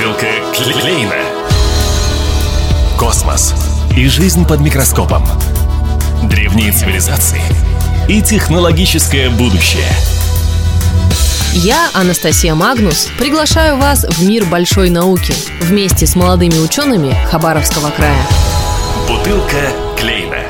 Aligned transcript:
Бутылка 0.00 0.28
Клейна. 0.54 1.14
Космос 2.98 3.52
и 3.94 4.08
жизнь 4.08 4.46
под 4.46 4.60
микроскопом. 4.60 5.22
Древние 6.22 6.72
цивилизации 6.72 7.42
и 8.08 8.22
технологическое 8.22 9.28
будущее. 9.28 9.92
Я, 11.52 11.90
Анастасия 11.92 12.54
Магнус, 12.54 13.08
приглашаю 13.18 13.76
вас 13.76 14.06
в 14.08 14.26
мир 14.26 14.46
большой 14.46 14.88
науки 14.88 15.34
вместе 15.60 16.06
с 16.06 16.16
молодыми 16.16 16.56
учеными 16.56 17.14
Хабаровского 17.30 17.90
края. 17.90 18.26
Бутылка 19.06 19.70
Клейна. 19.98 20.44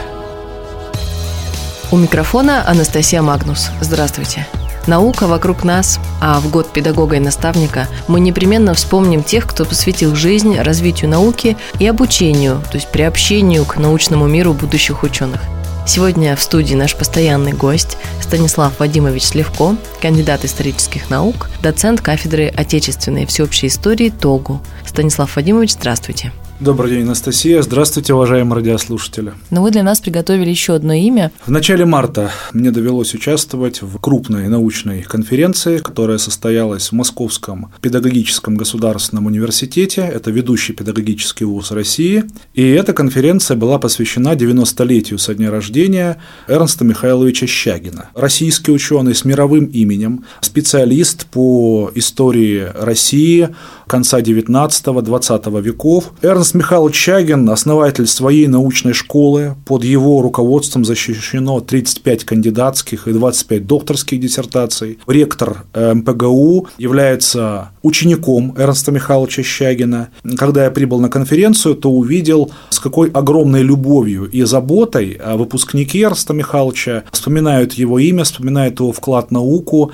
У 1.91 1.97
микрофона 1.97 2.65
Анастасия 2.69 3.21
Магнус. 3.21 3.71
Здравствуйте. 3.81 4.47
Наука 4.87 5.27
вокруг 5.27 5.65
нас, 5.65 6.01
а 6.21 6.41
в 6.41 6.51
год 6.51 6.73
педагога 6.73 7.17
и 7.17 7.21
наставника 7.21 7.89
мы 8.09 8.21
непременно 8.21 8.75
вспомним 8.75 9.23
тех, 9.23 9.47
кто 9.47 9.65
посвятил 9.65 10.15
жизнь 10.15 10.59
развитию 10.59 11.11
науки 11.11 11.57
и 11.79 11.87
обучению, 11.87 12.63
то 12.71 12.77
есть 12.77 12.91
приобщению 12.91 13.65
к 13.65 13.77
научному 13.77 14.27
миру 14.27 14.53
будущих 14.53 15.03
ученых. 15.03 15.41
Сегодня 15.87 16.37
в 16.37 16.43
студии 16.43 16.75
наш 16.75 16.95
постоянный 16.95 17.53
гость 17.53 17.97
Станислав 18.21 18.79
Вадимович 18.79 19.25
Сливко, 19.25 19.77
кандидат 20.01 20.45
исторических 20.45 21.11
наук, 21.11 21.49
доцент 21.63 22.01
кафедры 22.01 22.47
отечественной 22.47 23.25
и 23.25 23.27
всеобщей 23.27 23.67
истории 23.67 24.11
ТОГУ. 24.11 24.61
Станислав 24.87 25.35
Вадимович, 25.35 25.73
здравствуйте. 25.73 26.33
Добрый 26.61 26.91
день, 26.91 27.05
Анастасия. 27.05 27.63
Здравствуйте, 27.63 28.13
уважаемые 28.13 28.57
радиослушатели. 28.57 29.33
Но 29.49 29.63
вы 29.63 29.71
для 29.71 29.83
нас 29.83 29.99
приготовили 29.99 30.51
еще 30.51 30.75
одно 30.75 30.93
имя. 30.93 31.33
В 31.47 31.51
начале 31.51 31.87
марта 31.87 32.33
мне 32.53 32.71
довелось 32.71 33.15
участвовать 33.15 33.81
в 33.81 33.99
крупной 33.99 34.47
научной 34.47 35.01
конференции, 35.01 35.79
которая 35.79 36.19
состоялась 36.19 36.89
в 36.89 36.93
Московском 36.93 37.73
педагогическом 37.81 38.57
государственном 38.57 39.25
университете. 39.25 40.03
Это 40.03 40.31
ведущий 40.31 40.75
педагогический 40.75 41.47
вуз 41.47 41.71
России. 41.71 42.25
И 42.53 42.69
эта 42.69 42.93
конференция 42.93 43.57
была 43.57 43.79
посвящена 43.79 44.35
90-летию 44.35 45.19
со 45.19 45.35
дня 45.35 45.51
рождения 45.51 46.19
Эрнста 46.47 46.85
Михайловича 46.85 47.47
Щагина. 47.47 48.11
Российский 48.15 48.71
ученый 48.71 49.15
с 49.15 49.25
мировым 49.25 49.65
именем, 49.65 50.27
специалист 50.43 51.25
по 51.25 51.91
истории 51.95 52.69
России 52.75 53.49
конца 53.91 54.21
19-20 54.21 55.61
веков. 55.61 56.13
Эрнст 56.23 56.55
Михайлович 56.55 56.95
Чагин, 56.95 57.51
основатель 57.51 58.07
своей 58.07 58.47
научной 58.47 58.93
школы, 58.93 59.57
под 59.67 59.83
его 59.83 60.23
руководством 60.23 60.85
защищено 60.85 61.59
35 61.59 62.25
кандидатских 62.25 63.09
и 63.09 63.13
25 63.13 63.67
докторских 63.67 64.21
диссертаций. 64.21 65.01
Ректор 65.09 65.65
э, 65.75 65.93
МПГУ 65.95 66.69
является 66.79 67.71
учеником 67.83 68.55
Эрнста 68.57 68.93
Михайловича 68.93 69.43
Щагина. 69.43 70.11
Когда 70.37 70.65
я 70.65 70.71
прибыл 70.71 71.01
на 71.01 71.09
конференцию, 71.09 71.75
то 71.75 71.91
увидел, 71.91 72.53
с 72.69 72.79
какой 72.79 73.11
огромной 73.11 73.63
любовью 73.63 74.31
и 74.31 74.43
заботой 74.43 75.19
э, 75.19 75.37
выпускники 75.37 75.99
Эрнста 76.01 76.33
Михайловича 76.33 77.03
вспоминают 77.11 77.73
его 77.73 77.99
имя, 77.99 78.23
вспоминают 78.23 78.79
его 78.79 78.93
вклад 78.93 79.31
в 79.31 79.33
науку, 79.33 79.91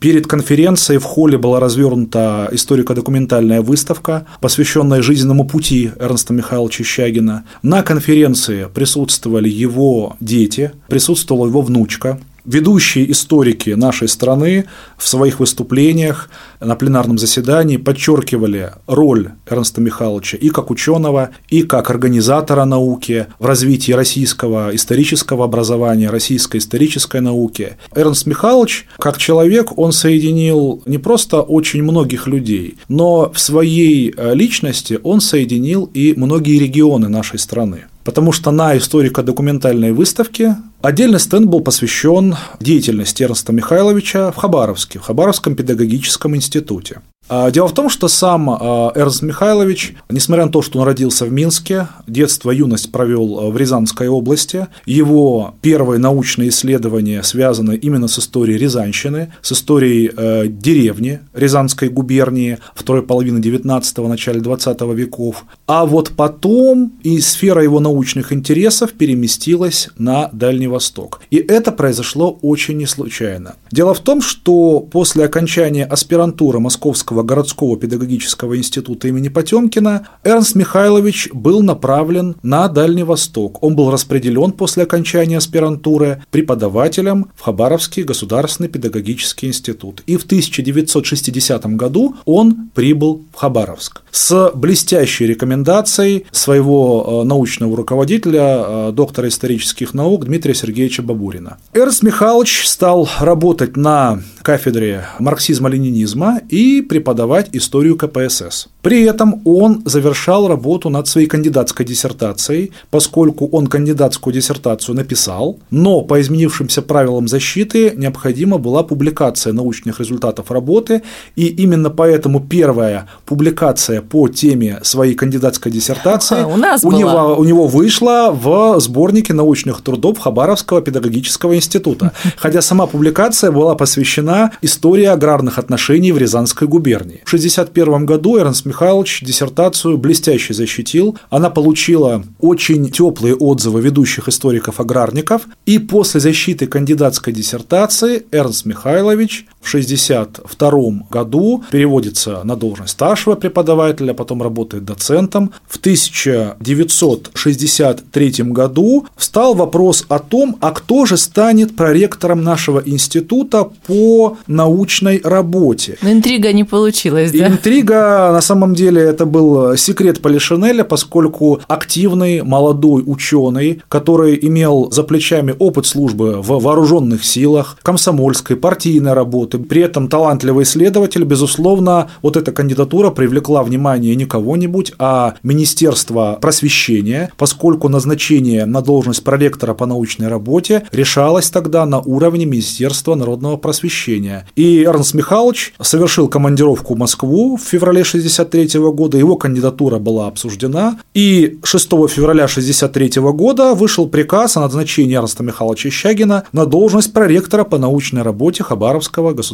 Перед 0.00 0.26
конференцией 0.26 0.98
в 0.98 1.04
холле 1.04 1.38
была 1.38 1.60
развернута 1.60 2.48
историко-документальная 2.52 3.60
выставка, 3.60 4.26
посвященная 4.40 5.02
жизненному 5.02 5.46
пути 5.46 5.90
Эрнста 5.98 6.32
Михайловича 6.32 6.84
Щагина. 6.84 7.44
На 7.62 7.82
конференции 7.82 8.68
присутствовали 8.72 9.48
его 9.48 10.16
дети, 10.20 10.72
присутствовала 10.88 11.46
его 11.46 11.62
внучка, 11.62 12.18
Ведущие 12.46 13.10
историки 13.10 13.70
нашей 13.70 14.06
страны 14.06 14.66
в 14.96 15.08
своих 15.08 15.40
выступлениях 15.40 16.30
на 16.60 16.76
пленарном 16.76 17.18
заседании 17.18 17.76
подчеркивали 17.76 18.70
роль 18.86 19.30
Эрнста 19.50 19.80
Михайловича 19.80 20.36
и 20.36 20.50
как 20.50 20.70
ученого, 20.70 21.30
и 21.48 21.62
как 21.62 21.90
организатора 21.90 22.64
науки 22.64 23.26
в 23.40 23.46
развитии 23.46 23.90
российского 23.90 24.72
исторического 24.72 25.44
образования, 25.44 26.08
российской 26.08 26.58
исторической 26.58 27.20
науки. 27.20 27.78
Эрнст 27.92 28.26
Михайлович, 28.26 28.86
как 28.98 29.18
человек, 29.18 29.76
он 29.76 29.90
соединил 29.90 30.82
не 30.86 30.98
просто 30.98 31.40
очень 31.40 31.82
многих 31.82 32.28
людей, 32.28 32.78
но 32.88 33.32
в 33.32 33.40
своей 33.40 34.14
э, 34.16 34.34
личности 34.34 35.00
он 35.02 35.20
соединил 35.20 35.90
и 35.92 36.14
многие 36.16 36.60
регионы 36.60 37.08
нашей 37.08 37.40
страны 37.40 37.86
потому 38.06 38.30
что 38.30 38.52
на 38.52 38.78
историко-документальной 38.78 39.90
выставке 39.90 40.56
отдельный 40.80 41.18
стенд 41.18 41.46
был 41.46 41.60
посвящен 41.60 42.36
деятельности 42.60 43.24
Эрнста 43.24 43.52
Михайловича 43.52 44.30
в 44.30 44.36
Хабаровске, 44.36 45.00
в 45.00 45.02
Хабаровском 45.02 45.56
педагогическом 45.56 46.36
институте. 46.36 47.00
А, 47.28 47.50
дело 47.50 47.68
в 47.68 47.74
том, 47.74 47.88
что 47.88 48.08
сам 48.08 48.50
а, 48.50 48.92
Эрнст 48.94 49.22
Михайлович, 49.22 49.94
несмотря 50.08 50.46
на 50.46 50.52
то, 50.52 50.62
что 50.62 50.78
он 50.78 50.86
родился 50.86 51.24
в 51.24 51.32
Минске, 51.32 51.88
детство, 52.06 52.50
юность 52.50 52.92
провел 52.92 53.38
а, 53.38 53.50
в 53.50 53.56
Рязанской 53.56 54.08
области, 54.08 54.68
его 54.84 55.54
первые 55.60 55.98
научные 55.98 56.50
исследования 56.50 57.22
связаны 57.22 57.76
именно 57.76 58.08
с 58.08 58.18
историей 58.18 58.58
Рязанщины, 58.58 59.32
с 59.42 59.52
историей 59.52 60.46
деревни 60.48 61.20
Рязанской 61.34 61.88
губернии 61.88 62.58
второй 62.74 63.02
половины 63.02 63.38
19-го, 63.38 64.08
начале 64.08 64.40
20 64.40 64.80
веков. 64.94 65.44
А 65.66 65.84
вот 65.84 66.12
потом 66.16 66.92
и 67.02 67.20
сфера 67.20 67.62
его 67.62 67.80
научных 67.80 68.32
интересов 68.32 68.92
переместилась 68.92 69.88
на 69.98 70.28
Дальний 70.32 70.68
Восток. 70.68 71.20
И 71.30 71.36
это 71.36 71.72
произошло 71.72 72.38
очень 72.42 72.76
не 72.76 72.86
случайно. 72.86 73.56
Дело 73.70 73.94
в 73.94 74.00
том, 74.00 74.20
что 74.20 74.80
после 74.80 75.24
окончания 75.24 75.84
аспирантуры 75.84 76.60
Московского 76.60 77.15
Московского 77.16 77.22
городского 77.22 77.76
педагогического 77.76 78.56
института 78.56 79.08
имени 79.08 79.28
Потемкина, 79.28 80.08
Эрнст 80.24 80.54
Михайлович 80.54 81.28
был 81.32 81.62
направлен 81.62 82.36
на 82.42 82.68
Дальний 82.68 83.04
Восток. 83.04 83.62
Он 83.62 83.74
был 83.76 83.90
распределен 83.90 84.52
после 84.52 84.82
окончания 84.82 85.38
аспирантуры 85.38 86.22
преподавателем 86.30 87.26
в 87.34 87.42
Хабаровский 87.42 88.02
государственный 88.02 88.68
педагогический 88.68 89.46
институт. 89.46 90.02
И 90.06 90.16
в 90.16 90.24
1960 90.24 91.66
году 91.76 92.16
он 92.24 92.70
прибыл 92.74 93.22
в 93.32 93.38
Хабаровск 93.38 94.02
с 94.10 94.50
блестящей 94.54 95.26
рекомендацией 95.26 96.26
своего 96.32 97.22
э, 97.22 97.26
научного 97.26 97.76
руководителя, 97.76 98.64
э, 98.88 98.92
доктора 98.92 99.28
исторических 99.28 99.94
наук 99.94 100.24
Дмитрия 100.26 100.54
Сергеевича 100.54 101.02
Бабурина. 101.02 101.58
Эрнст 101.72 102.02
Михайлович 102.02 102.66
стал 102.66 103.08
работать 103.20 103.76
на 103.76 104.20
кафедре 104.42 105.04
марксизма-ленинизма 105.18 106.40
и 106.48 106.80
преподавать 107.06 107.50
историю 107.52 107.96
КПСС. 107.96 108.66
При 108.86 109.02
этом 109.02 109.42
он 109.44 109.82
завершал 109.84 110.46
работу 110.46 110.90
над 110.90 111.08
своей 111.08 111.26
кандидатской 111.26 111.84
диссертацией, 111.84 112.70
поскольку 112.88 113.48
он 113.48 113.66
кандидатскую 113.66 114.32
диссертацию 114.32 114.94
написал, 114.94 115.58
но 115.72 116.02
по 116.02 116.20
изменившимся 116.20 116.82
правилам 116.82 117.26
защиты 117.26 117.94
необходима 117.96 118.58
была 118.58 118.84
публикация 118.84 119.52
научных 119.52 119.98
результатов 119.98 120.52
работы, 120.52 121.02
и 121.34 121.46
именно 121.46 121.90
поэтому 121.90 122.38
первая 122.38 123.08
публикация 123.24 124.02
по 124.02 124.28
теме 124.28 124.78
своей 124.82 125.16
кандидатской 125.16 125.72
диссертации 125.72 126.42
а, 126.42 126.46
у, 126.46 126.56
нас 126.56 126.84
у, 126.84 126.92
него, 126.92 127.34
у 127.36 127.42
него 127.42 127.66
вышла 127.66 128.30
в 128.30 128.78
сборнике 128.78 129.34
научных 129.34 129.80
трудов 129.80 130.20
Хабаровского 130.20 130.80
педагогического 130.80 131.56
института, 131.56 132.12
хотя 132.36 132.62
сама 132.62 132.86
публикация 132.86 133.50
была 133.50 133.74
посвящена 133.74 134.52
истории 134.62 135.06
аграрных 135.06 135.58
отношений 135.58 136.12
в 136.12 136.18
Рязанской 136.18 136.68
губернии. 136.68 137.22
В 137.24 137.34
1961 137.34 138.06
году 138.06 138.38
Эрнст 138.38 138.64
Михайлович 138.76 139.22
диссертацию 139.22 139.96
блестяще 139.96 140.52
защитил. 140.52 141.16
Она 141.30 141.48
получила 141.48 142.22
очень 142.40 142.90
теплые 142.90 143.34
отзывы 143.34 143.80
ведущих 143.80 144.28
историков-аграрников. 144.28 145.46
И 145.64 145.78
после 145.78 146.20
защиты 146.20 146.66
кандидатской 146.66 147.32
диссертации 147.32 148.26
Эрнст 148.32 148.66
Михайлович 148.66 149.46
в 149.66 149.68
1962 149.68 151.06
году 151.10 151.64
переводится 151.70 152.40
на 152.44 152.56
должность 152.56 152.92
старшего 152.92 153.34
преподавателя, 153.34 154.14
потом 154.14 154.40
работает 154.42 154.84
доцентом. 154.84 155.52
В 155.66 155.78
1963 155.78 158.32
году 158.44 159.06
встал 159.16 159.54
вопрос 159.54 160.04
о 160.08 160.20
том, 160.20 160.56
а 160.60 160.70
кто 160.70 161.04
же 161.06 161.16
станет 161.16 161.74
проректором 161.76 162.44
нашего 162.44 162.80
института 162.84 163.70
по 163.86 164.36
научной 164.46 165.20
работе. 165.24 165.96
Но 166.02 166.12
интрига 166.12 166.52
не 166.52 166.62
получилась, 166.64 167.32
да? 167.32 167.48
Интрига, 167.48 168.30
на 168.32 168.40
самом 168.40 168.74
деле 168.74 169.02
это 169.02 169.26
был 169.26 169.76
секрет 169.76 170.22
Полишинеля, 170.22 170.84
поскольку 170.84 171.60
активный 171.66 172.42
молодой 172.42 173.02
ученый, 173.04 173.82
который 173.88 174.38
имел 174.40 174.92
за 174.92 175.02
плечами 175.02 175.56
опыт 175.58 175.86
службы 175.86 176.40
в 176.40 176.60
вооруженных 176.60 177.24
силах, 177.24 177.78
комсомольской, 177.82 178.54
партийной 178.56 179.12
работы, 179.12 179.55
при 179.58 179.82
этом 179.82 180.08
талантливый 180.08 180.64
исследователь, 180.64 181.24
безусловно, 181.24 182.10
вот 182.22 182.36
эта 182.36 182.52
кандидатура 182.52 183.10
привлекла 183.10 183.62
внимание 183.62 184.14
не 184.14 184.24
кого-нибудь, 184.24 184.92
а 184.98 185.34
Министерство 185.42 186.38
просвещения, 186.40 187.30
поскольку 187.36 187.88
назначение 187.88 188.66
на 188.66 188.80
должность 188.80 189.24
проректора 189.24 189.74
по 189.74 189.86
научной 189.86 190.28
работе 190.28 190.84
решалось 190.92 191.50
тогда 191.50 191.86
на 191.86 192.00
уровне 192.00 192.46
Министерства 192.46 193.14
народного 193.14 193.56
просвещения. 193.56 194.46
И 194.56 194.84
Эрнст 194.84 195.14
Михайлович 195.14 195.74
совершил 195.80 196.28
командировку 196.28 196.94
в 196.94 196.98
Москву 196.98 197.56
в 197.56 197.62
феврале 197.62 198.02
1963 198.02 198.80
года, 198.90 199.18
его 199.18 199.36
кандидатура 199.36 199.98
была 199.98 200.26
обсуждена, 200.28 200.98
и 201.14 201.58
6 201.62 201.88
февраля 202.08 202.44
1963 202.44 203.22
года 203.22 203.74
вышел 203.74 204.08
приказ 204.08 204.56
о 204.56 204.60
назначении 204.60 205.16
Эрнста 205.16 205.42
Михайловича 205.42 205.90
Щагина 205.90 206.44
на 206.52 206.66
должность 206.66 207.12
проректора 207.12 207.64
по 207.64 207.78
научной 207.78 208.22
работе 208.22 208.62
Хабаровского 208.62 209.32
государственного 209.32 209.45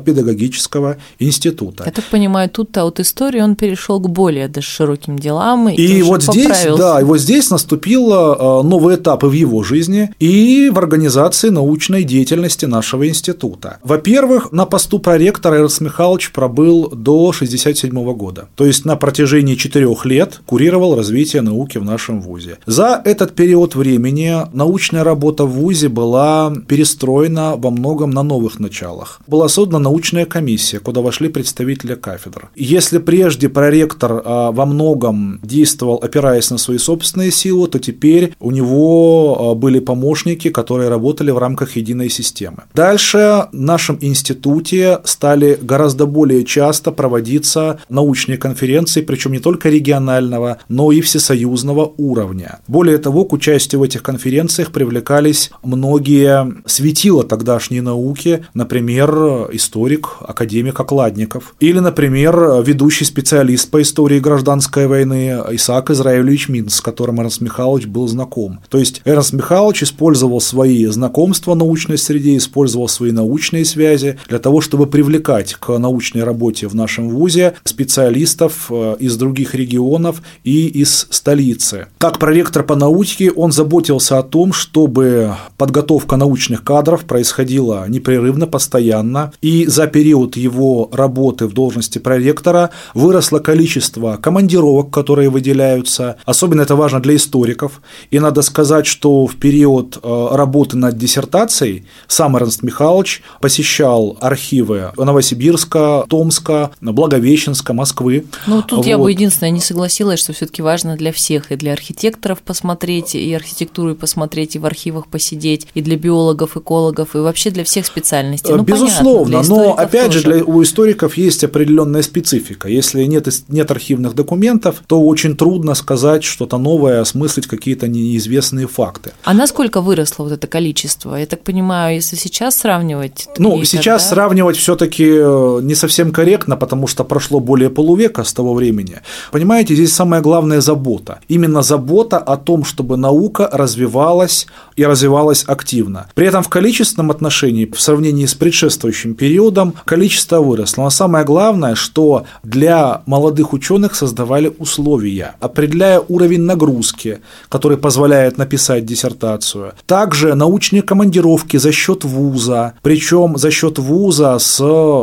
педагогического 0.00 0.96
института. 1.18 1.84
Я 1.86 1.92
так 1.92 2.04
понимаю, 2.04 2.50
тут-то 2.50 2.84
от 2.84 3.00
истории 3.00 3.40
он 3.40 3.56
перешел 3.56 4.00
к 4.00 4.08
более 4.08 4.48
даже 4.48 4.66
широким 4.66 5.18
делам. 5.18 5.68
И, 5.68 5.74
и 5.74 6.02
вот 6.02 6.22
здесь, 6.22 6.66
да, 6.76 7.00
и 7.00 7.04
вот 7.04 7.18
здесь 7.18 7.50
наступил 7.50 8.12
э, 8.12 8.62
новый 8.62 8.96
этап 8.96 9.24
и 9.24 9.26
в 9.26 9.32
его 9.32 9.62
жизни, 9.62 10.10
и 10.18 10.70
в 10.72 10.78
организации 10.78 11.50
научной 11.50 12.04
деятельности 12.04 12.66
нашего 12.66 13.08
института. 13.08 13.78
Во-первых, 13.84 14.52
на 14.52 14.66
посту 14.66 14.98
проректора 14.98 15.56
Эрнст 15.56 15.80
Михайлович 15.80 16.32
пробыл 16.32 16.90
до 16.90 17.28
1967 17.28 18.12
года. 18.14 18.48
То 18.54 18.66
есть 18.66 18.84
на 18.84 18.96
протяжении 18.96 19.54
четырех 19.54 20.04
лет 20.04 20.40
курировал 20.46 20.96
развитие 20.96 21.42
науки 21.42 21.78
в 21.78 21.84
нашем 21.84 22.20
ВУЗе. 22.20 22.58
За 22.66 23.00
этот 23.04 23.34
период 23.34 23.74
времени 23.74 24.34
научная 24.52 25.04
работа 25.04 25.44
в 25.44 25.52
ВУЗе 25.52 25.88
была 25.88 26.52
перестроена 26.66 27.54
во 27.56 27.70
многом 27.70 28.10
на 28.10 28.22
новых 28.22 28.58
началах. 28.58 29.20
Была 29.26 29.37
создана 29.46 29.78
научная 29.78 30.26
комиссия, 30.26 30.80
куда 30.80 31.00
вошли 31.00 31.28
представители 31.28 31.94
кафедр. 31.94 32.50
Если 32.56 32.98
прежде 32.98 33.48
проректор 33.48 34.22
а, 34.24 34.50
во 34.50 34.66
многом 34.66 35.38
действовал, 35.42 36.00
опираясь 36.02 36.50
на 36.50 36.58
свои 36.58 36.78
собственные 36.78 37.30
силы, 37.30 37.68
то 37.68 37.78
теперь 37.78 38.34
у 38.40 38.50
него 38.50 39.52
а, 39.52 39.54
были 39.54 39.78
помощники, 39.78 40.50
которые 40.50 40.88
работали 40.88 41.30
в 41.30 41.38
рамках 41.38 41.76
единой 41.76 42.10
системы. 42.10 42.64
Дальше 42.74 43.46
в 43.52 43.54
нашем 43.54 43.98
институте 44.00 44.98
стали 45.04 45.58
гораздо 45.60 46.06
более 46.06 46.44
часто 46.44 46.90
проводиться 46.90 47.78
научные 47.88 48.38
конференции, 48.38 49.02
причем 49.02 49.32
не 49.32 49.38
только 49.38 49.68
регионального, 49.68 50.58
но 50.68 50.90
и 50.92 51.00
всесоюзного 51.00 51.92
уровня. 51.96 52.60
Более 52.66 52.98
того, 52.98 53.24
к 53.24 53.32
участию 53.32 53.80
в 53.80 53.84
этих 53.84 54.02
конференциях 54.02 54.72
привлекались 54.72 55.50
многие 55.62 56.62
светила 56.66 57.24
тогдашней 57.24 57.80
науки, 57.80 58.46
например, 58.54 59.10
историк, 59.52 60.16
академик 60.20 60.78
Окладников, 60.80 61.54
или, 61.60 61.78
например, 61.78 62.62
ведущий 62.62 63.04
специалист 63.04 63.70
по 63.70 63.82
истории 63.82 64.18
гражданской 64.18 64.86
войны 64.86 65.40
Исаак 65.52 65.90
Израилевич 65.90 66.48
Минц, 66.48 66.74
с 66.74 66.80
которым 66.80 67.20
Эрнст 67.20 67.40
Михайлович 67.40 67.86
был 67.86 68.08
знаком. 68.08 68.60
То 68.68 68.78
есть 68.78 69.02
Эрнст 69.04 69.32
Михайлович 69.32 69.82
использовал 69.82 70.40
свои 70.40 70.86
знакомства 70.86 71.52
в 71.52 71.56
научной 71.56 71.98
среде, 71.98 72.36
использовал 72.36 72.88
свои 72.88 73.12
научные 73.12 73.64
связи 73.64 74.18
для 74.28 74.38
того, 74.38 74.60
чтобы 74.60 74.86
привлекать 74.86 75.54
к 75.54 75.76
научной 75.78 76.24
работе 76.24 76.68
в 76.68 76.74
нашем 76.74 77.08
ВУЗе 77.10 77.54
специалистов 77.64 78.66
э, 78.70 78.96
из 78.98 79.16
других 79.16 79.54
регионов 79.54 80.22
и 80.44 80.66
из 80.66 81.06
столицы. 81.10 81.86
Как 81.98 82.18
проректор 82.18 82.62
по 82.62 82.74
науке 82.74 83.30
он 83.30 83.52
заботился 83.52 84.18
о 84.18 84.22
том, 84.22 84.52
чтобы 84.52 85.34
подготовка 85.56 86.16
научных 86.16 86.64
кадров 86.64 87.04
происходила 87.04 87.86
непрерывно, 87.88 88.46
постоянно, 88.46 89.07
и 89.42 89.66
за 89.66 89.86
период 89.86 90.36
его 90.36 90.88
работы 90.92 91.46
в 91.46 91.52
должности 91.52 91.98
проректора 91.98 92.70
выросло 92.94 93.38
количество 93.38 94.16
командировок, 94.16 94.90
которые 94.90 95.30
выделяются. 95.30 96.16
Особенно 96.24 96.62
это 96.62 96.76
важно 96.76 97.00
для 97.00 97.16
историков. 97.16 97.80
И 98.10 98.18
надо 98.20 98.42
сказать, 98.42 98.86
что 98.86 99.26
в 99.26 99.36
период 99.36 99.98
э, 100.02 100.28
работы 100.32 100.76
над 100.76 100.96
диссертацией 100.96 101.86
сам 102.06 102.36
Эрнст 102.36 102.62
Михайлович 102.62 103.22
посещал 103.40 104.16
архивы 104.20 104.92
Новосибирска, 104.96 106.04
Томска, 106.08 106.70
Благовещенска, 106.80 107.72
Москвы. 107.72 108.26
Ну, 108.46 108.62
тут 108.62 108.78
вот. 108.78 108.86
я 108.86 108.98
бы 108.98 109.10
единственное 109.10 109.50
не 109.50 109.60
согласилась, 109.60 110.20
что 110.20 110.32
все 110.32 110.46
таки 110.46 110.62
важно 110.62 110.96
для 110.96 111.12
всех, 111.12 111.52
и 111.52 111.56
для 111.56 111.72
архитекторов 111.72 112.42
посмотреть, 112.42 113.14
и 113.14 113.32
архитектуру 113.34 113.92
и 113.92 113.94
посмотреть, 113.94 114.56
и 114.56 114.58
в 114.58 114.66
архивах 114.66 115.06
посидеть, 115.08 115.66
и 115.74 115.82
для 115.82 115.96
биологов, 115.96 116.56
экологов, 116.56 117.14
и 117.14 117.18
вообще 117.18 117.50
для 117.50 117.64
всех 117.64 117.86
специальностей. 117.86 118.54
Ну, 118.54 118.62
Безусловно, 118.62 118.97
понятно, 119.04 119.42
но 119.48 119.74
опять 119.74 120.06
тоже. 120.06 120.18
же 120.20 120.24
для, 120.24 120.44
у 120.44 120.62
историков 120.62 121.16
есть 121.16 121.44
определенная 121.44 122.02
специфика. 122.02 122.68
Если 122.68 123.04
нет, 123.04 123.28
нет 123.48 123.70
архивных 123.70 124.14
документов, 124.14 124.82
то 124.86 125.00
очень 125.00 125.36
трудно 125.36 125.74
сказать 125.74 126.24
что-то 126.24 126.58
новое, 126.58 127.00
осмыслить 127.00 127.46
какие-то 127.46 127.88
неизвестные 127.88 128.66
факты. 128.66 129.12
А 129.24 129.34
насколько 129.34 129.80
выросло 129.80 130.24
вот 130.24 130.32
это 130.32 130.46
количество? 130.46 131.16
Я 131.16 131.26
так 131.26 131.42
понимаю, 131.42 131.96
если 131.96 132.16
сейчас 132.16 132.56
сравнивать... 132.56 133.28
Ну, 133.38 133.62
сейчас 133.64 134.02
тогда... 134.04 134.14
сравнивать 134.14 134.56
все-таки 134.56 135.04
э, 135.06 135.60
не 135.62 135.74
совсем 135.74 136.12
корректно, 136.12 136.56
потому 136.56 136.86
что 136.86 137.04
прошло 137.04 137.40
более 137.40 137.70
полувека 137.70 138.24
с 138.24 138.32
того 138.32 138.54
времени. 138.54 139.00
Понимаете, 139.32 139.74
здесь 139.74 139.92
самая 139.92 140.20
главная 140.20 140.60
забота. 140.60 141.20
Именно 141.28 141.62
забота 141.62 142.18
о 142.18 142.36
том, 142.36 142.64
чтобы 142.64 142.96
наука 142.96 143.48
развивалась 143.52 144.46
и 144.76 144.84
развивалась 144.84 145.44
активно. 145.46 146.08
При 146.14 146.26
этом 146.26 146.42
в 146.42 146.48
количественном 146.48 147.10
отношении, 147.10 147.66
в 147.66 147.80
сравнении 147.80 148.26
с 148.26 148.34
предшествующим 148.34 148.87
периодом, 149.14 149.74
количество 149.84 150.40
выросло. 150.40 150.82
Но 150.82 150.90
самое 150.90 151.24
главное, 151.24 151.74
что 151.74 152.24
для 152.42 153.02
молодых 153.06 153.52
ученых 153.52 153.94
создавали 153.94 154.52
условия, 154.58 155.34
определяя 155.40 156.00
уровень 156.08 156.42
нагрузки, 156.42 157.18
который 157.48 157.78
позволяет 157.78 158.38
написать 158.38 158.84
диссертацию. 158.84 159.72
Также 159.86 160.34
научные 160.34 160.82
командировки 160.82 161.56
за 161.56 161.72
счет 161.72 162.04
вуза, 162.04 162.74
причем 162.82 163.36
за 163.36 163.50
счет 163.50 163.78
вуза 163.78 164.38
с 164.38 164.58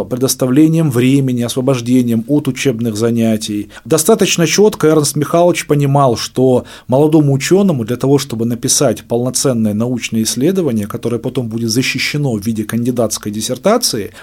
предоставлением 0.10 0.92
времени, 0.92 1.44
освобождением 1.44 2.24
от 2.28 2.48
учебных 2.48 2.96
занятий. 2.96 3.70
Достаточно 3.86 4.48
четко 4.48 4.88
Эрнст 4.88 5.16
Михайлович 5.16 5.68
понимал, 5.68 6.18
что 6.18 6.66
молодому 6.88 7.34
ученому 7.34 7.86
для 7.86 7.98
того, 7.98 8.18
чтобы 8.18 8.46
написать 8.46 9.04
полноценное 9.04 9.74
научное 9.74 10.24
исследование, 10.24 10.88
которое 10.88 11.20
потом 11.20 11.48
будет 11.48 11.70
защищено 11.70 12.34
в 12.34 12.46
виде 12.46 12.64
кандидатской 12.64 13.32
диссертации, 13.32 13.66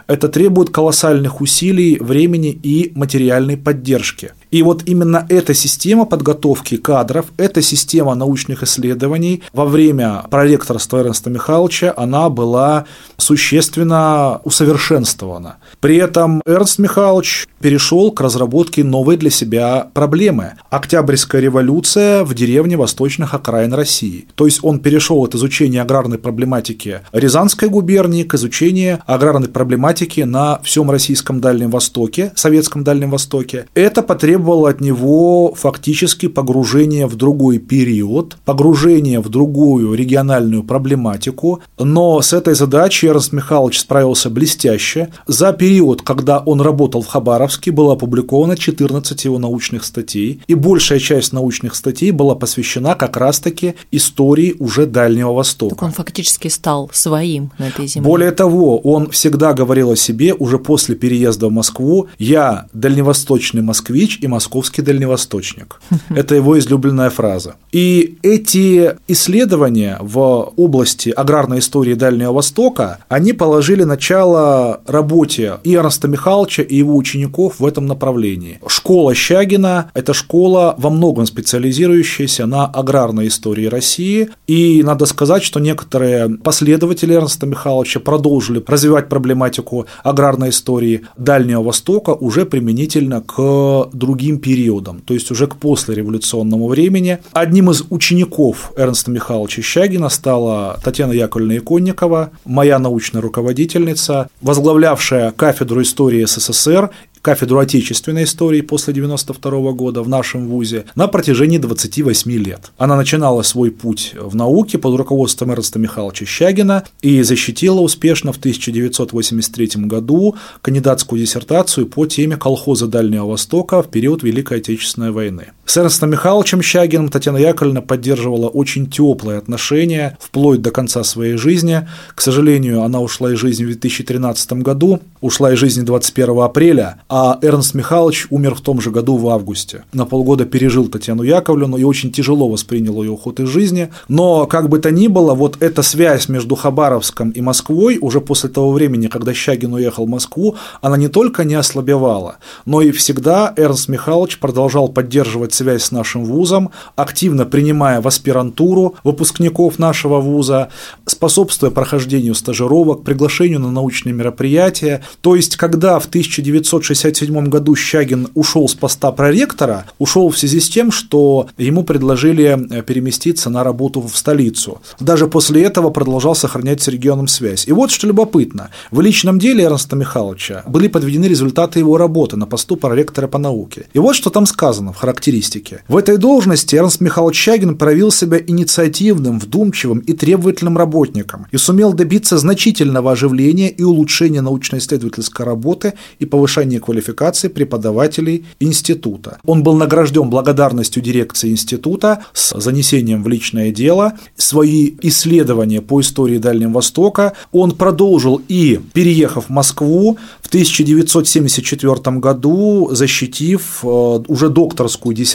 это 0.07 0.29
требует 0.29 0.71
колоссальных 0.71 1.41
усилий, 1.41 1.99
времени 1.99 2.51
и 2.51 2.93
материальной 2.95 3.57
поддержки. 3.57 4.33
И 4.53 4.63
вот 4.63 4.83
именно 4.85 5.27
эта 5.31 5.55
система 5.55 6.05
подготовки 6.05 6.77
кадров, 6.77 7.27
эта 7.39 7.63
система 7.63 8.15
научных 8.15 8.63
исследований 8.63 9.43
во 9.55 9.65
время 9.65 10.25
проректорства 10.31 10.99
Эрнста 10.99 11.31
Михайловича, 11.31 11.95
она 11.97 12.29
была 12.29 12.85
существенно 13.17 14.43
усовершенствована. 14.45 15.57
При 15.81 15.97
этом 15.97 16.43
Эрнст 16.45 16.79
Михайлович 16.79 17.49
перешел 17.61 18.13
к 18.13 18.21
разработке 18.21 18.85
новой 18.85 19.17
для 19.17 19.31
себя 19.31 19.89
проблемы– 19.95 20.53
Октябрьская 20.71 21.41
революция 21.41 22.23
в 22.23 22.35
деревне 22.35 22.77
восточных 22.77 23.33
окраин 23.33 23.73
России. 23.73 24.27
То 24.35 24.45
есть 24.45 24.61
он 24.63 24.81
перешел 24.81 25.23
от 25.23 25.35
изучения 25.35 25.81
аграрной 25.81 26.19
проблематики 26.19 27.01
Рязанской 27.13 27.71
губернии 27.71 28.25
к 28.25 28.35
изучению 28.35 29.01
аграрной 29.07 29.49
проблематики 29.49 30.21
на 30.21 30.61
всем 30.63 30.91
российском 30.91 31.41
Дальнем 31.41 31.71
Востоке, 31.71 32.33
советском 32.35 32.85
Дальнем 32.85 33.11
Востоке. 33.11 33.67
Это 33.75 34.03
потребовало 34.03 34.42
от 34.51 34.81
него 34.81 35.55
фактически 35.55 36.29
погружение 36.29 37.07
в 37.07 37.17
другой 37.17 37.59
период, 37.59 38.37
погружение 38.45 39.21
в 39.21 39.29
другую 39.29 39.95
региональную 39.95 40.63
проблематику, 40.63 41.61
но 41.79 42.21
с 42.21 42.33
этой 42.33 42.55
задачей 42.55 43.07
Эрнст 43.07 43.33
Михайлович 43.33 43.81
справился 43.81 44.31
блестяще. 44.31 45.09
За 45.27 45.53
период, 45.53 46.03
когда 46.03 46.39
он 46.39 46.61
работал 46.61 47.03
в 47.03 47.07
Хабаровске, 47.07 47.71
было 47.71 47.95
опубликовано 47.95 48.57
14 48.57 49.25
его 49.25 49.39
научных 49.39 49.85
статей, 49.85 50.41
и 50.47 50.55
большая 50.55 50.99
часть 50.99 51.33
научных 51.33 51.75
статей 51.75 52.11
была 52.11 52.35
посвящена 52.35 52.95
как 52.95 53.17
раз-таки 53.17 53.75
истории 53.91 54.55
уже 54.59 54.87
Дальнего 54.87 55.33
Востока. 55.33 55.75
Так 55.75 55.83
он 55.83 55.93
фактически 55.93 56.49
стал 56.49 56.91
своим 56.93 57.53
на 57.59 57.69
этой 57.69 57.87
земле. 57.87 58.09
Более 58.09 58.31
того, 58.33 58.79
он 58.79 59.11
всегда 59.11 59.53
говорил 59.55 59.93
о 59.93 59.97
себе 59.97 60.35
уже 60.35 60.59
после 60.59 60.95
переезда 60.95 61.49
в 61.49 61.53
Москву 61.53 62.09
«Я 62.19 62.67
дальневосточный 62.73 63.63
москвич, 63.63 64.19
и 64.21 64.27
московский 64.33 64.83
дальневосточник. 64.83 65.81
Это 66.11 66.35
его 66.35 66.59
излюбленная 66.59 67.11
фраза. 67.11 67.55
И 67.71 68.19
эти 68.23 68.97
исследования 69.09 69.99
в 70.01 70.53
области 70.57 71.11
аграрной 71.11 71.59
истории 71.59 71.95
Дальнего 71.95 72.33
Востока, 72.33 72.99
они 73.09 73.33
положили 73.33 73.85
начало 73.85 74.81
работе 74.87 75.55
и 75.65 75.75
Эрнста 75.75 76.09
Михайловича, 76.09 76.63
и 76.63 76.77
его 76.77 76.97
учеников 76.97 77.61
в 77.61 77.67
этом 77.67 77.87
направлении. 77.87 78.59
Школа 78.67 79.15
Щагина– 79.15 79.91
это 79.95 80.15
школа 80.15 80.75
во 80.79 80.91
многом 80.91 81.27
специализирующаяся 81.27 82.47
на 82.47 82.67
аграрной 82.67 83.29
истории 83.29 83.67
России, 83.67 84.29
и 84.47 84.83
надо 84.83 85.07
сказать, 85.07 85.43
что 85.43 85.61
некоторые 85.61 86.29
последователи 86.43 87.15
Эрнста 87.15 87.47
Михайловича 87.47 88.01
продолжили 88.01 88.63
развивать 88.67 89.09
проблематику 89.09 89.87
аграрной 90.03 90.51
истории 90.51 91.03
Дальнего 91.17 91.63
Востока 91.63 92.11
уже 92.11 92.45
применительно 92.47 93.21
к 93.21 93.89
другим 93.93 94.12
периодам, 94.39 95.01
то 95.01 95.15
есть 95.15 95.31
уже 95.31 95.47
к 95.47 95.57
послереволюционному 95.57 96.69
времени. 96.69 97.19
Одним 97.33 97.71
из 97.71 97.85
учеников 97.91 98.73
Эрнста 98.77 99.11
Михайловича 99.11 99.63
Щагина 99.63 100.09
стала 100.09 100.79
Татьяна 100.83 101.13
Яковлевна 101.13 101.59
Иконникова, 101.59 102.31
моя 102.45 102.79
научная 102.79 103.23
руководительница, 103.23 104.29
возглавлявшая 104.41 105.33
кафедру 105.33 105.83
истории 105.83 106.25
СССР 106.25 106.91
кафедру 107.23 107.61
отечественной 107.61 108.25
истории 108.25 108.61
после 108.61 108.93
92 108.93 109.73
года 109.73 110.03
в 110.03 110.09
нашем 110.09 110.49
ВУЗе 110.49 110.85
на 110.97 111.07
протяжении 111.07 111.59
28 111.59 112.33
лет. 112.33 112.73
Она 112.77 112.97
начинала 112.97 113.43
свой 113.43 113.71
путь 113.71 114.15
в 114.19 114.35
науке 114.35 114.77
под 114.77 114.97
руководством 114.97 115.53
Эрнста 115.53 115.79
Михайловича 115.79 116.27
Щагина 116.27 116.85
и 117.01 117.23
защитила 117.23 117.81
успешно 117.81 118.33
в 118.33 118.39
1983 118.39 119.87
году 119.87 120.37
кандидатскую 120.61 121.21
диссертацию 121.21 121.87
по 121.87 122.07
теме 122.07 122.37
колхоза 122.37 122.89
Дальнего 122.89 123.27
Востока 123.27 123.83
в 123.83 123.89
период 123.89 124.23
Великой 124.23 124.59
Отечественной 124.59 125.13
войны. 125.13 125.53
С 125.73 125.77
Эрнстом 125.79 126.11
Михайловичем 126.11 126.61
Щагиным 126.61 127.09
Татьяна 127.09 127.39
Яковлевна 127.39 127.81
поддерживала 127.81 128.49
очень 128.49 128.91
теплые 128.91 129.39
отношения 129.39 130.19
вплоть 130.21 130.61
до 130.61 130.71
конца 130.71 131.03
своей 131.03 131.39
жизни. 131.39 131.89
К 132.15 132.21
сожалению, 132.21 132.83
она 132.83 133.01
ушла 133.01 133.33
из 133.33 133.39
жизни 133.39 133.65
в 133.65 133.69
2013 133.69 134.53
году, 134.61 135.01
ушла 135.23 135.51
из 135.51 135.59
жизни 135.59 135.81
21 135.81 136.41
апреля, 136.41 137.01
а 137.09 137.39
Эрнст 137.41 137.73
Михайлович 137.73 138.27
умер 138.29 138.57
в 138.57 138.61
том 138.61 138.83
же 138.83 138.91
году 138.91 139.17
в 139.17 139.27
августе. 139.31 139.85
На 139.95 140.05
полгода 140.05 140.45
пережил 140.45 140.89
Татьяну 140.89 141.23
Яковлевну 141.23 141.79
и 141.79 141.85
очень 141.85 142.13
тяжело 142.13 142.51
воспринял 142.51 143.03
ее 143.03 143.13
уход 143.13 143.41
из 143.41 143.49
жизни. 143.49 143.89
Но, 144.09 144.45
как 144.47 144.69
бы 144.69 144.79
то 144.79 144.91
ни 144.91 145.07
было, 145.07 145.33
вот 145.33 145.57
эта 145.61 145.81
связь 145.81 146.29
между 146.29 146.55
Хабаровском 146.55 147.31
и 147.31 147.41
Москвой 147.41 147.97
уже 147.99 148.21
после 148.21 148.51
того 148.51 148.73
времени, 148.73 149.07
когда 149.07 149.33
Щагин 149.33 149.73
уехал 149.73 150.05
в 150.05 150.11
Москву, 150.11 150.57
она 150.83 150.99
не 150.99 151.09
только 151.09 151.45
не 151.45 151.55
ослабевала, 151.55 152.37
но 152.67 152.83
и 152.83 152.91
всегда 152.91 153.55
Эрнст 153.57 153.89
Михайлович 153.89 154.39
продолжал 154.39 154.89
поддерживать 154.89 155.55
связь 155.63 155.85
с 155.85 155.93
нашим 155.93 156.25
вузом, 156.25 156.71
активно 156.97 157.47
принимая 157.47 158.01
в 158.01 158.09
аспирантуру 158.09 158.97
выпускников 159.05 159.79
нашего 159.79 160.21
вуза, 160.21 160.69
способствуя 161.07 161.71
прохождению 161.71 162.35
стажировок, 162.35 163.05
приглашению 163.05 163.61
на 163.61 163.71
научные 163.71 164.13
мероприятия. 164.13 165.05
То 165.21 165.37
есть, 165.37 165.57
когда 165.57 165.99
в 165.99 166.07
1960 166.07 167.13
1967 167.13 167.49
году 167.49 167.75
Щагин 167.75 168.29
ушел 168.35 168.69
с 168.69 168.75
поста 168.75 169.13
проректора, 169.13 169.87
ушел 169.99 170.31
в 170.31 170.39
связи 170.39 170.61
с 170.61 170.69
тем, 170.69 170.91
что 170.91 171.47
ему 171.59 171.85
предложили 171.85 172.59
э, 172.71 172.83
переместиться 172.83 173.51
на 173.51 173.65
работу 173.65 174.01
в 174.01 174.17
столицу. 174.17 174.81
Даже 175.01 175.27
после 175.27 175.63
этого 175.63 175.91
продолжал 175.91 176.35
сохранять 176.35 176.83
с 176.83 176.89
регионом 176.89 177.29
связь. 177.29 177.67
И 177.69 177.73
вот 177.73 177.91
что 177.91 178.07
любопытно. 178.07 178.71
В 178.91 179.01
личном 179.01 179.39
деле 179.39 179.65
Эрнста 179.65 179.97
Михайловича 179.97 180.65
были 180.67 180.89
подведены 180.89 181.27
результаты 181.27 181.79
его 181.79 181.97
работы 181.97 182.37
на 182.37 182.47
посту 182.47 182.77
проректора 182.77 183.29
по 183.29 183.39
науке. 183.39 183.87
И 183.93 183.99
вот 183.99 184.17
что 184.17 184.31
там 184.31 184.47
сказано 184.47 184.93
в 184.93 184.97
характеристике. 184.97 185.42
В 185.89 185.97
этой 185.97 186.17
должности 186.17 186.77
Эрнст 186.77 187.01
Михайлович 187.01 187.37
Щагин 187.37 187.77
проявил 187.77 188.11
себя 188.11 188.39
инициативным, 188.39 189.39
вдумчивым 189.39 189.99
и 189.99 190.13
требовательным 190.13 190.79
работником 190.79 191.47
и 191.51 191.57
сумел 191.57 191.93
добиться 191.93 192.39
значительного 192.39 193.13
оживления 193.13 193.71
и 193.71 193.83
улучшения 193.83 194.41
научно-исследовательской 194.41 195.45
работы 195.45 195.95
и 196.19 196.25
повышения 196.25 196.81
квалификации 196.81 197.03
квалификации 197.03 197.49
преподавателей 197.49 198.45
института. 198.61 199.39
Он 199.45 199.63
был 199.63 199.75
награжден 199.75 200.31
благодарностью 200.31 201.03
дирекции 201.03 201.51
института 201.51 202.25
с 202.33 202.59
занесением 202.61 203.23
в 203.23 203.29
личное 203.29 203.71
дело. 203.71 204.13
Свои 204.37 204.95
исследования 205.03 205.81
по 205.81 206.01
истории 206.01 206.39
Дальнего 206.39 206.73
Востока 206.73 207.33
он 207.53 207.73
продолжил 207.73 208.41
и, 208.49 208.81
переехав 208.93 209.47
в 209.47 209.51
Москву, 209.51 210.19
в 210.41 210.49
1974 210.49 212.19
году 212.19 212.91
защитив 212.93 213.81
э, 213.83 213.87
уже 214.29 214.49
докторскую 214.49 215.15
диссертацию 215.15 215.32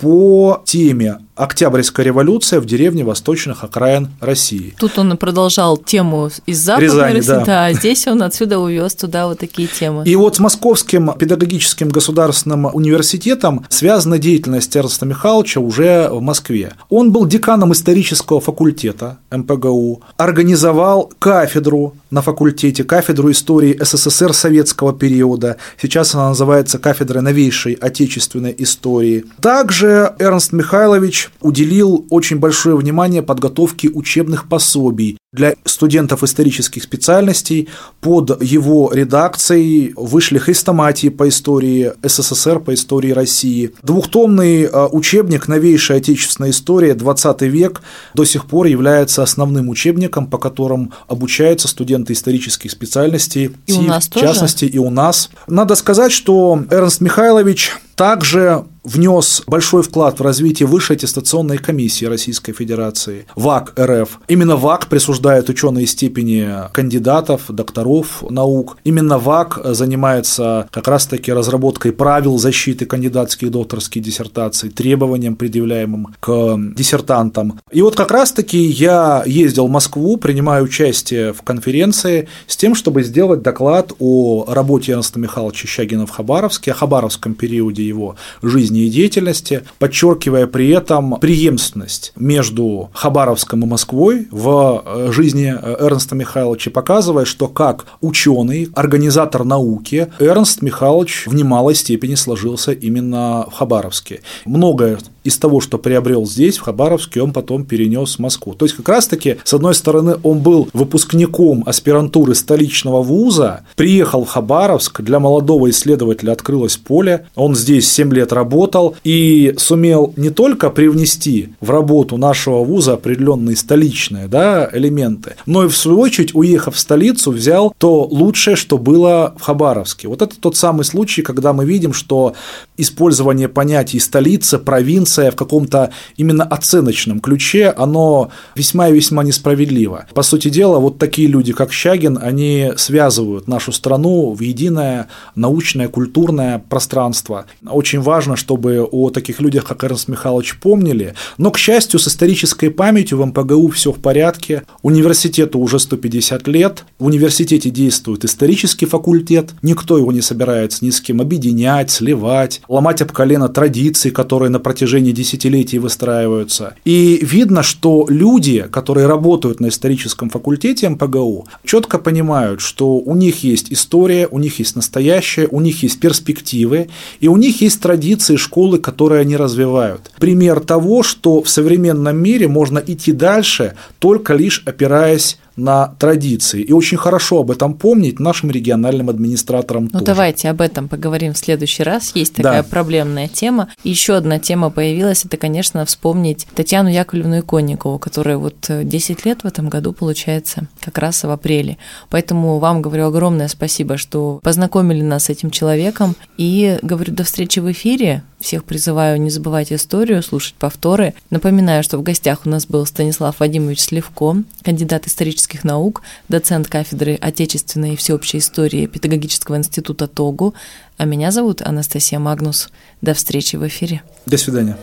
по 0.00 0.58
теме 0.64 1.18
Октябрьская 1.36 2.06
революция 2.06 2.60
в 2.60 2.64
деревне 2.64 3.02
восточных 3.02 3.64
окраин 3.64 4.10
России. 4.20 4.74
Тут 4.78 4.98
он 4.98 5.16
продолжал 5.16 5.76
тему 5.76 6.30
из 6.46 6.60
Западной 6.60 6.86
Рязани, 6.86 7.16
России, 7.16 7.28
да. 7.28 7.44
да, 7.44 7.72
здесь 7.72 8.06
он 8.06 8.22
отсюда 8.22 8.60
увез 8.60 8.94
туда 8.94 9.26
вот 9.26 9.40
такие 9.40 9.66
темы. 9.66 10.04
И 10.06 10.14
вот 10.14 10.36
с 10.36 10.38
Московским 10.38 11.12
педагогическим 11.18 11.88
государственным 11.88 12.66
университетом 12.66 13.66
связана 13.68 14.18
деятельность 14.18 14.76
Эрнста 14.76 15.06
Михайловича 15.06 15.60
уже 15.60 16.08
в 16.08 16.20
Москве. 16.20 16.74
Он 16.88 17.10
был 17.10 17.26
деканом 17.26 17.72
исторического 17.72 18.40
факультета 18.40 19.18
МПГУ, 19.32 20.02
организовал 20.16 21.12
кафедру 21.18 21.96
на 22.10 22.22
факультете, 22.22 22.84
кафедру 22.84 23.32
истории 23.32 23.76
СССР 23.82 24.32
советского 24.32 24.92
периода, 24.92 25.56
сейчас 25.82 26.14
она 26.14 26.28
называется 26.28 26.78
кафедрой 26.78 27.22
новейшей 27.22 27.72
отечественной 27.72 28.54
истории. 28.56 29.24
Также 29.40 30.14
Эрнст 30.20 30.52
Михайлович 30.52 31.23
уделил 31.40 32.06
очень 32.10 32.38
большое 32.38 32.76
внимание 32.76 33.22
подготовке 33.22 33.88
учебных 33.88 34.48
пособий 34.48 35.18
для 35.34 35.54
студентов 35.64 36.22
исторических 36.22 36.82
специальностей. 36.84 37.68
Под 38.00 38.40
его 38.42 38.90
редакцией 38.92 39.92
вышли 39.96 40.38
хрестоматии 40.38 41.08
по 41.08 41.28
истории 41.28 41.92
СССР, 42.02 42.60
по 42.60 42.72
истории 42.72 43.10
России. 43.10 43.72
Двухтомный 43.82 44.66
а, 44.66 44.86
учебник 44.86 45.48
«Новейшая 45.48 45.98
отечественная 45.98 46.50
история. 46.50 46.94
20 46.94 47.42
век» 47.42 47.82
до 48.14 48.24
сих 48.24 48.46
пор 48.46 48.66
является 48.66 49.22
основным 49.22 49.68
учебником, 49.68 50.28
по 50.28 50.38
которым 50.38 50.92
обучаются 51.08 51.66
студенты 51.66 52.12
исторических 52.12 52.70
специальностей, 52.70 53.50
и 53.66 53.72
у 53.72 53.82
нас 53.82 54.08
в 54.08 54.14
частности 54.14 54.66
тоже? 54.66 54.72
и 54.72 54.78
у 54.78 54.90
нас. 54.90 55.30
Надо 55.48 55.74
сказать, 55.74 56.12
что 56.12 56.62
Эрнст 56.70 57.00
Михайлович 57.00 57.72
также 57.96 58.64
внес 58.82 59.42
большой 59.46 59.82
вклад 59.82 60.18
в 60.18 60.22
развитие 60.22 60.66
Высшей 60.66 60.96
аттестационной 60.96 61.58
комиссии 61.58 62.04
Российской 62.04 62.52
Федерации, 62.52 63.26
ВАК 63.34 63.72
РФ. 63.78 64.20
Именно 64.28 64.56
ВАК 64.56 64.88
присуждает 65.24 65.48
ученые 65.48 65.86
степени 65.86 66.70
кандидатов, 66.72 67.44
докторов 67.48 68.22
наук. 68.28 68.76
Именно 68.84 69.18
ВАК 69.18 69.58
занимается 69.64 70.68
как 70.70 70.86
раз-таки 70.86 71.32
разработкой 71.32 71.92
правил 71.92 72.36
защиты 72.36 72.84
кандидатских 72.84 73.48
и 73.48 73.50
докторских 73.50 74.02
диссертаций, 74.02 74.68
требованиям, 74.68 75.36
предъявляемым 75.36 76.08
к 76.20 76.56
диссертантам. 76.76 77.58
И 77.72 77.80
вот 77.80 77.96
как 77.96 78.10
раз-таки 78.10 78.58
я 78.58 79.22
ездил 79.24 79.66
в 79.66 79.70
Москву, 79.70 80.18
принимаю 80.18 80.64
участие 80.64 81.32
в 81.32 81.40
конференции 81.40 82.28
с 82.46 82.56
тем, 82.58 82.74
чтобы 82.74 83.02
сделать 83.02 83.40
доклад 83.40 83.94
о 83.98 84.44
работе 84.46 84.92
Ernста 84.92 85.18
Михайловича 85.18 85.66
Щагина 85.66 86.06
в 86.06 86.10
Хабаровске, 86.10 86.72
о 86.72 86.74
хабаровском 86.74 87.34
периоде 87.34 87.82
его 87.82 88.16
жизни 88.42 88.82
и 88.82 88.90
деятельности, 88.90 89.62
подчеркивая 89.78 90.46
при 90.46 90.68
этом 90.68 91.18
преемственность 91.18 92.12
между 92.14 92.90
Хабаровском 92.92 93.62
и 93.62 93.66
Москвой 93.66 94.28
в 94.30 94.82
э, 94.84 95.12
жизни 95.14 95.54
э, 95.54 95.76
Эрнста 95.78 96.14
Михайловича, 96.14 96.70
показывая, 96.70 97.24
что 97.24 97.48
как 97.48 97.86
ученый, 98.00 98.68
организатор 98.74 99.44
науки, 99.44 100.12
Эрнст 100.18 100.60
Михайлович 100.60 101.24
в 101.26 101.34
немалой 101.34 101.74
степени 101.74 102.16
сложился 102.16 102.72
именно 102.72 103.46
в 103.50 103.54
Хабаровске. 103.54 104.20
Многое 104.44 104.98
из 105.24 105.38
того, 105.38 105.60
что 105.60 105.78
приобрел 105.78 106.26
здесь, 106.26 106.58
в 106.58 106.62
Хабаровске, 106.62 107.22
он 107.22 107.32
потом 107.32 107.64
перенес 107.64 108.16
в 108.16 108.18
Москву. 108.20 108.54
То 108.54 108.66
есть, 108.66 108.76
как 108.76 108.88
раз-таки, 108.88 109.38
с 109.42 109.54
одной 109.54 109.74
стороны, 109.74 110.16
он 110.22 110.38
был 110.40 110.68
выпускником 110.72 111.64
аспирантуры 111.66 112.34
столичного 112.34 113.02
вуза, 113.02 113.62
приехал 113.74 114.24
в 114.24 114.28
Хабаровск, 114.28 115.00
для 115.00 115.18
молодого 115.18 115.70
исследователя 115.70 116.32
открылось 116.32 116.76
поле, 116.76 117.26
он 117.34 117.56
здесь 117.56 117.90
7 117.90 118.12
лет 118.12 118.32
работал 118.32 118.96
и 119.02 119.54
сумел 119.56 120.12
не 120.16 120.30
только 120.30 120.70
привнести 120.70 121.54
в 121.60 121.70
работу 121.70 122.16
нашего 122.16 122.62
вуза 122.62 122.94
определенные 122.94 123.56
столичные 123.56 124.28
да, 124.28 124.68
элементы, 124.72 125.36
но 125.46 125.64
и, 125.64 125.68
в 125.68 125.76
свою 125.76 126.00
очередь, 126.00 126.34
уехав 126.34 126.76
в 126.76 126.78
столицу, 126.78 127.30
взял 127.30 127.74
то 127.78 128.04
лучшее, 128.04 128.56
что 128.56 128.76
было 128.76 129.34
в 129.38 129.42
Хабаровске. 129.42 130.08
Вот 130.08 130.20
это 130.20 130.38
тот 130.38 130.56
самый 130.56 130.84
случай, 130.84 131.22
когда 131.22 131.52
мы 131.52 131.64
видим, 131.64 131.92
что 131.92 132.34
использование 132.76 133.48
понятий 133.48 134.00
столица, 134.00 134.58
провинция, 134.58 135.13
понятие 135.14 135.30
в 135.30 135.36
каком-то 135.36 135.90
именно 136.16 136.44
оценочном 136.44 137.20
ключе, 137.20 137.72
оно 137.76 138.30
весьма 138.56 138.88
и 138.88 138.94
весьма 138.94 139.24
несправедливо. 139.24 140.06
По 140.14 140.22
сути 140.22 140.50
дела, 140.50 140.78
вот 140.78 140.98
такие 140.98 141.28
люди, 141.28 141.52
как 141.52 141.72
Щагин, 141.72 142.18
они 142.20 142.72
связывают 142.76 143.48
нашу 143.48 143.72
страну 143.72 144.32
в 144.32 144.40
единое 144.40 145.06
научное, 145.36 145.88
культурное 145.88 146.58
пространство. 146.58 147.44
Очень 147.66 148.00
важно, 148.00 148.36
чтобы 148.36 148.82
о 148.82 149.10
таких 149.10 149.40
людях, 149.40 149.64
как 149.64 149.84
Эрнст 149.84 150.08
Михайлович, 150.08 150.58
помнили. 150.60 151.14
Но, 151.38 151.50
к 151.50 151.58
счастью, 151.58 152.00
с 152.00 152.08
исторической 152.08 152.68
памятью 152.68 153.18
в 153.18 153.26
МПГУ 153.26 153.68
все 153.68 153.90
в 153.90 153.98
порядке. 153.98 154.62
Университету 154.82 155.58
уже 155.58 155.78
150 155.78 156.48
лет. 156.48 156.84
В 156.98 157.06
университете 157.06 157.70
действует 157.70 158.24
исторический 158.24 158.86
факультет. 158.86 159.54
Никто 159.62 159.98
его 159.98 160.12
не 160.12 160.20
собирается 160.20 160.84
ни 160.84 160.90
с 160.90 161.00
кем 161.00 161.20
объединять, 161.20 161.90
сливать, 161.90 162.60
ломать 162.68 163.02
об 163.02 163.12
колено 163.12 163.48
традиции, 163.48 164.10
которые 164.10 164.50
на 164.50 164.60
протяжении 164.60 165.03
десятилетий 165.12 165.78
выстраиваются. 165.78 166.74
И 166.84 167.18
видно, 167.22 167.62
что 167.62 168.06
люди, 168.08 168.66
которые 168.70 169.06
работают 169.06 169.60
на 169.60 169.68
историческом 169.68 170.30
факультете 170.30 170.88
МПГУ, 170.88 171.46
четко 171.64 171.98
понимают, 171.98 172.60
что 172.60 172.96
у 172.96 173.14
них 173.14 173.44
есть 173.44 173.72
история, 173.72 174.28
у 174.30 174.38
них 174.38 174.58
есть 174.58 174.76
настоящее, 174.76 175.48
у 175.50 175.60
них 175.60 175.82
есть 175.82 176.00
перспективы, 176.00 176.88
и 177.20 177.28
у 177.28 177.36
них 177.36 177.60
есть 177.60 177.80
традиции 177.80 178.36
школы, 178.36 178.78
которые 178.78 179.20
они 179.20 179.36
развивают. 179.36 180.10
Пример 180.18 180.60
того, 180.60 181.02
что 181.02 181.42
в 181.42 181.48
современном 181.48 182.16
мире 182.16 182.48
можно 182.48 182.78
идти 182.78 183.12
дальше, 183.12 183.74
только 183.98 184.34
лишь 184.34 184.62
опираясь 184.66 185.38
на 185.56 185.88
традиции. 185.98 186.62
И 186.62 186.72
очень 186.72 186.96
хорошо 186.96 187.40
об 187.40 187.50
этом 187.50 187.74
помнить 187.74 188.18
нашим 188.18 188.50
региональным 188.50 189.08
администраторам 189.08 189.84
ну, 189.84 189.90
тоже. 189.90 190.04
давайте 190.04 190.50
об 190.50 190.60
этом 190.60 190.88
поговорим 190.88 191.32
в 191.32 191.38
следующий 191.38 191.82
раз. 191.82 192.12
Есть 192.14 192.34
такая 192.34 192.62
Да. 192.62 192.68
проблемная 192.68 193.28
тема. 193.28 193.68
И 193.84 193.90
еще 193.90 194.14
одна 194.16 194.38
тема 194.38 194.70
появилась, 194.70 195.24
это, 195.24 195.36
конечно, 195.36 195.84
вспомнить 195.84 196.46
Татьяну 196.54 196.88
Яковлевну 196.88 197.40
Иконникову, 197.40 197.98
которая 197.98 198.36
вот 198.36 198.56
э, 198.68 198.84
10 198.84 199.24
лет 199.24 199.42
в 199.42 199.46
этом 199.46 199.68
году, 199.68 199.92
получается, 199.92 200.68
как 200.80 200.98
раз 200.98 201.22
в 201.22 201.30
апреле. 201.30 201.78
Поэтому 202.10 202.58
вам 202.58 202.82
говорю 202.82 203.06
огромное 203.06 203.48
спасибо, 203.48 203.96
что 203.96 204.40
познакомили 204.42 205.02
нас 205.02 205.24
с 205.24 205.30
этим 205.30 205.50
человеком. 205.50 206.16
И 206.36 206.78
говорю, 206.82 207.12
до 207.12 207.24
встречи 207.24 207.60
в 207.60 207.70
эфире. 207.70 208.22
Всех 208.44 208.64
призываю 208.64 209.18
не 209.18 209.30
забывать 209.30 209.72
историю, 209.72 210.22
слушать 210.22 210.52
повторы. 210.56 211.14
Напоминаю, 211.30 211.82
что 211.82 211.96
в 211.96 212.02
гостях 212.02 212.40
у 212.44 212.50
нас 212.50 212.66
был 212.66 212.84
Станислав 212.84 213.40
Вадимович 213.40 213.80
Сливко, 213.80 214.36
кандидат 214.62 215.06
исторических 215.06 215.64
наук, 215.64 216.02
доцент 216.28 216.68
кафедры 216.68 217.14
отечественной 217.14 217.94
и 217.94 217.96
всеобщей 217.96 218.36
истории 218.36 218.84
Педагогического 218.84 219.56
института 219.56 220.08
ТОГУ. 220.08 220.52
А 220.98 221.06
меня 221.06 221.30
зовут 221.30 221.62
Анастасия 221.62 222.18
Магнус. 222.18 222.68
До 223.00 223.14
встречи 223.14 223.56
в 223.56 223.66
эфире. 223.66 224.02
До 224.26 224.36
свидания. 224.36 224.76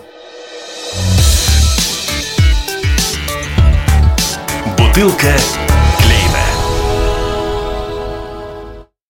Бутылка 4.75 5.37